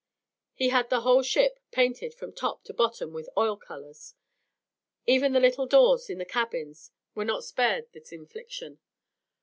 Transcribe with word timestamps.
He 0.55 0.69
had 0.69 0.89
the 0.89 1.01
whole 1.01 1.21
ship 1.21 1.59
painted 1.69 2.15
from 2.15 2.33
top 2.33 2.63
to 2.63 2.73
bottom 2.73 3.13
with 3.13 3.29
oil 3.37 3.55
colours; 3.55 4.15
even 5.05 5.31
the 5.33 5.39
little 5.39 5.67
doors 5.67 6.09
in 6.09 6.17
the 6.17 6.25
cabins 6.25 6.89
were 7.13 7.23
not 7.23 7.43
spared 7.43 7.85
this 7.91 8.11
infliction. 8.11 8.79